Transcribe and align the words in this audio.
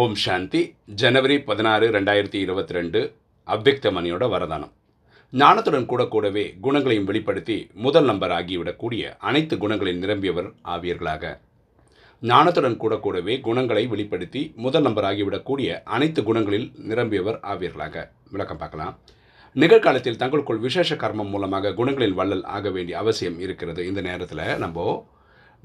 ஓம் 0.00 0.14
சாந்தி. 0.14 0.60
ஜனவரி 1.00 1.40
பதினாறு 1.40 1.90
ரெண்டாயிரத்தி 1.90 2.34
இருபத்தி 2.34 2.72
ரெண்டு 2.72 3.00
அவ்வக்த 3.46 3.90
மணியோட 3.96 4.24
வரதானம். 4.34 4.70
ஞானத்துடன் 5.32 5.86
கூட 5.86 6.04
கூடவே 6.04 6.54
குணங்களையும் 6.60 7.04
வெளிப்படுத்தி 7.04 7.70
முதல் 7.74 8.04
நம்பர் 8.04 8.30
ஆகிவிடக்கூடிய 8.30 9.12
அனைத்து 9.18 9.56
குணங்களில் 9.56 10.00
நிரம்பியவர் 10.04 10.48
ஆவியர்களாக. 10.74 11.38
ஞானத்துடன் 12.22 12.76
கூட 12.76 12.96
கூடவே 12.96 13.40
குணங்களை 13.40 13.86
வெளிப்படுத்தி 13.86 14.52
முதல் 14.56 14.82
நம்பர் 14.82 15.04
ஆகிவிடக்கூடிய 15.04 15.82
அனைத்து 15.84 16.22
குணங்களில் 16.22 16.68
நிரம்பியவர் 16.88 17.38
ஆவியர்களாக. 17.52 18.08
விளக்கம் 18.30 18.56
பார்க்கலாம். 18.56 18.98
நிகழ்காலத்தில் 19.52 20.16
தங்களுக்குள் 20.16 20.58
விசேஷ 20.58 20.94
கர்மம் 20.94 21.32
மூலமாக 21.34 21.68
குணங்களின் 21.68 22.18
வள்ளல் 22.20 22.44
ஆக 22.44 22.70
வேண்டிய 22.70 22.98
அவசியம் 22.98 23.40
இருக்கிறது. 23.40 23.86
இந்த 23.86 24.00
நேரத்தில் 24.00 24.56
நம்ம 24.56 25.06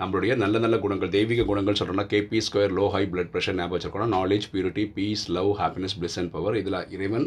நம்மளுடைய 0.02 0.34
நல்ல 0.42 0.56
நல்ல 0.64 0.76
குணங்கள் 0.82 1.12
தெய்வீக 1.16 1.44
குணங்கள் 1.50 1.78
சொல்கிறோம்னா 1.78 2.04
KP 2.12 2.40
square 2.48 2.74
low 2.80 2.84
high 2.96 3.02
blood 3.12 3.32
pressure 3.34 3.56
ஞாபகம் 3.60 3.76
வச்சுருக்கோம் 3.76 4.12
knowledge 4.16 4.46
purity 4.52 4.84
peace 4.98 5.24
love 5.38 5.50
happiness 5.62 5.96
bliss 6.00 6.18
and 6.22 6.32
power 6.36 6.58
இதில் 6.60 6.78
இறைவன் 6.96 7.26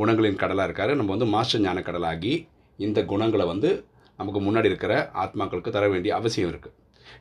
குணங்களின் 0.00 0.38
கடலாக 0.42 0.66
இருக்கார். 0.68 0.92
நம்ம 0.98 1.12
வந்து 1.14 1.28
மாஸ்டர் 1.34 1.62
ஞான 1.66 1.82
கடலாகி 1.86 2.32
இந்த 2.78 3.02
குணங்களை 3.12 3.46
வந்து 3.52 3.70
நமக்கு 4.18 4.40
முன்னாடி 4.46 4.68
இருக்கிற 4.72 4.92
ஆத்மாக்களுக்கு 5.22 5.74
தர 5.76 5.86
வேண்டிய 5.94 6.12
அவசியம் 6.18 6.50
இருக்குது 6.52 6.76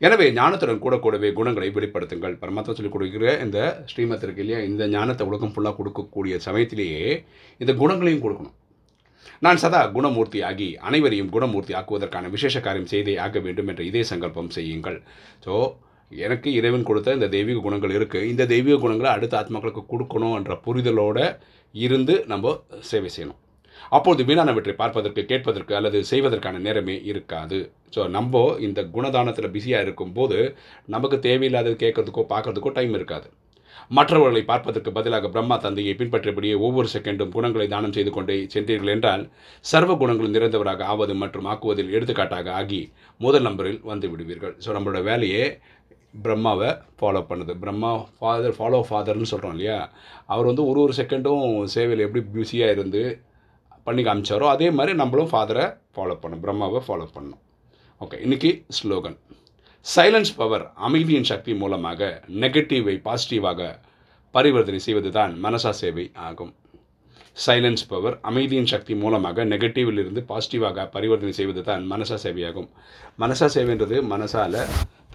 எனவே 0.06 0.26
ஞானத்துடன் 0.40 0.84
கூட 0.86 0.96
கூடவே 1.06 1.30
குணங்களை 1.40 1.70
வெளிப்படுத்துங்கள். 1.78 2.36
பரமாத்மா 2.44 2.76
சொல்லிக் 2.78 2.96
கொடுக்கிற 2.96 3.26
இந்த 3.46 3.60
ஸ்ரீமத் 3.92 4.26
இருக்கு 4.28 4.44
இல்லையா? 4.46 4.60
இந்த 4.72 4.84
ஞானத்தை 4.98 5.28
உலகம் 5.32 5.54
ஃபுல்லாக 5.56 5.76
கொடுக்கக்கூடிய 5.80 6.36
சமயத்திலேயே 6.48 7.04
இந்த 7.64 7.74
குணங்களையும் 7.84 8.24
கொடுக்கணும். 8.26 8.56
நான் 9.46 9.62
சதா 9.64 9.82
குணமூர்த்தி 9.98 10.40
ஆகி 10.50 10.70
அனைவரையும் 10.88 11.32
குணமூர்த்தி 11.36 11.74
ஆக்குவதற்கான 11.80 12.30
விசேஷ 12.36 12.62
காரியம் 12.68 12.92
செய்தே 12.94 13.16
ஆக 13.26 13.40
வேண்டும் 13.46 13.70
என்ற 13.74 13.84
இதே 13.90 14.04
சங்கல்பம் 14.12 14.54
செய்யுங்கள். 14.58 15.00
ஸோ 15.46 15.54
எனக்கு 16.12 16.50
இறைவன் 16.60 16.88
கொடுத்த 16.90 17.18
இந்த 17.18 17.28
தெய்வீக 17.36 17.62
குணங்கள் 17.68 17.96
இருக்குது 17.98 18.30
இந்த 18.32 18.44
தெய்வீக 18.54 18.76
குணங்களை 18.82 19.12
அடுத்த 19.18 19.36
ஆத்மாக்களுக்கு 19.42 19.84
கொடுக்கணும் 19.94 20.36
என்ற 20.40 20.56
புரிதலோடு 20.66 21.26
இருந்து 21.76 22.16
நம்ம 22.32 22.56
சேவை 22.90 23.10
செய்யணும். 23.16 23.40
அப்போது 23.98 24.22
வீணானவற்றை 24.28 24.74
பார்ப்பதற்கு 24.82 25.22
கேட்பதற்கு 25.32 25.74
அல்லது 25.80 26.00
செய்வதற்கான 26.12 26.60
நேரமே 26.68 26.96
இருக்காது. 27.12 27.60
ஸோ 27.96 28.02
நம்ம 28.18 28.44
இந்த 28.68 28.80
குணதானத்தில் 28.96 29.54
பிஸியாக 29.56 29.86
இருக்கும்போது 29.86 30.38
நமக்கு 30.96 31.18
தேவையில்லாதது 31.28 31.76
கேட்கறதுக்கோ 31.84 32.26
பார்க்கறதுக்கோ 32.34 32.72
டைம் 32.78 32.96
இருக்காது. 33.00 33.28
மற்றவர்களை 33.98 34.44
பார்ப்பதற்கு 34.52 34.90
பதிலாக 34.98 35.30
பிரம்மா 35.34 35.56
தந்தையை 35.66 35.94
பின்பற்றியபடியே 36.00 36.56
ஒவ்வொரு 36.68 36.90
செகண்டும் 36.96 37.34
குணங்களை 37.36 37.68
தானம் 37.74 37.96
செய்து 37.98 38.12
கொண்டே 38.16 38.36
சென்றீர்கள் 38.54 38.94
என்றால் 38.96 39.24
சர்வ 39.72 39.96
குணங்கள் 40.02 40.34
நிறைந்தவராக 40.36 40.86
ஆவது 40.94 41.16
மற்றும் 41.24 41.50
ஆக்குவதில் 41.54 41.94
எடுத்துக்காட்டாக 41.98 42.52
ஆகி 42.62 42.82
முதல் 43.26 43.48
நம்பரில் 43.50 43.82
வந்து 43.92 44.10
விடுவீர்கள். 44.14 44.56
ஸோ 44.66 44.72
நம்மளோட 44.78 45.02
வேலையே 45.10 45.44
பிரம்மாவை 46.26 46.70
ஃபாலோ 47.00 47.22
பண்ணுது. 47.30 47.54
பிரம்மா 47.62 47.92
ஃபாதர் 48.18 48.58
ஃபாலோ 48.58 48.82
ஃபாதர்னு 48.90 49.30
சொல்கிறோம் 49.32 49.56
இல்லையா? 49.56 49.78
அவர் 50.34 50.50
வந்து 50.50 50.66
ஒரு 50.72 50.80
ஒரு 50.86 50.94
செகண்டும் 51.00 51.46
சேவையில் 51.76 52.06
எப்படி 52.08 52.24
பிஸியாக 52.36 52.76
இருந்து 52.76 53.04
பண்ணி 53.88 54.02
காமிச்சாரோ 54.08 54.46
அதே 54.56 54.68
மாதிரி 54.80 54.94
நம்மளும் 55.00 55.32
ஃபாதரை 55.32 55.66
ஃபாலோ 55.96 56.16
பண்ணணும் 56.22 56.44
பிரம்மாவை 56.46 56.82
ஃபாலோ 56.88 57.08
பண்ணணும். 57.16 57.42
ஓகே 58.02 58.20
இன்றைக்கி 58.26 58.52
ஸ்லோகன். 58.78 59.18
சைலன்ஸ் 59.86 60.30
பவர் 60.40 60.64
அமைதியின் 60.88 61.28
சக்தி 61.30 61.54
மூலமாக 61.62 62.02
நெகட்டிவை 62.42 62.94
பாசிட்டிவாக 63.08 63.62
பரிவர்த்தனை 64.36 64.80
செய்வது 64.86 65.10
தான் 65.18 65.34
மனசா 65.46 65.72
சேவை 65.80 66.06
ஆகும். 66.28 66.52
சைலன்ஸ் 67.46 67.84
பவர் 67.92 68.16
அமைதியின் 68.30 68.70
சக்தி 68.74 68.94
மூலமாக 69.02 69.46
நெகட்டிவில் 69.52 70.00
இருந்து 70.04 70.22
பாசிட்டிவாக 70.32 70.86
பரிவர்த்தனை 70.96 71.34
செய்வது 71.40 71.64
தான் 71.70 71.84
மனசா 71.92 72.18
சேவையாகும். 72.26 72.70
மனசா 73.24 73.50
சேவைன்றது 73.56 74.00
மனசால் 74.14 74.60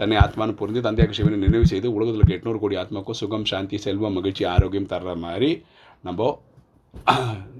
தன்னை 0.01 0.19
ஆத்மானு 0.25 0.59
புரிந்து 0.61 0.85
தந்தையாக 0.89 1.17
சிவனை 1.19 1.39
நினைவு 1.47 1.73
செய்து 1.73 1.95
உலகத்தில் 1.97 2.21
இருக்க 2.21 2.39
எட்நூறு 2.39 2.61
கோடி 2.65 2.79
ஆத்மாக்கும் 2.83 3.21
சுகம் 3.23 3.49
சாந்தி 3.53 3.81
செல்வம் 3.87 4.17
மகிழ்ச்சி 4.19 4.47
ஆரோக்கியம் 4.55 4.93
தர்ற 4.95 5.15
மாதிரி 5.27 5.51
நம்ம 6.09 6.31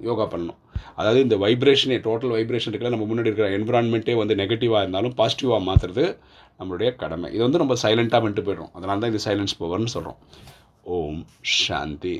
யோகா 0.09 0.27
பண்ணணும். 0.35 0.61
அதாவது 0.99 1.21
இந்த 1.27 1.37
வைப்ரேஷனே 1.45 1.99
டோட்டல் 2.09 2.35
வைப்ரேஷன் 2.37 2.73
இருக்கல 2.73 2.93
நம்ம 2.97 3.07
முன்னாடி 3.11 3.31
இருக்கிற 3.31 3.49
என்விரான்மெண்ட்டே 3.59 4.17
வந்து 4.23 4.37
நெகட்டிவாக 4.43 4.83
இருந்தாலும் 4.85 5.17
பாசிட்டிவாக 5.21 5.63
மாற்றுறது 5.69 6.05
நம்மளுடைய 6.61 6.91
கடமை. 6.97 7.29
இது 7.35 7.43
வந்து 7.47 7.63
நம்ம 7.63 7.75
சைலண்ட்டாக 7.85 8.23
வந்துட்டு 8.25 8.47
போயிடும் 8.49 8.73
அதனால 8.77 9.01
தான் 9.03 9.13
இது 9.15 9.27
சைலன்ஸ் 9.29 9.59
பவர்னு 9.63 9.95
சொல்கிறோம் 9.97 10.21
ஓம் 10.97 11.23
சாந்தி. 11.43 12.17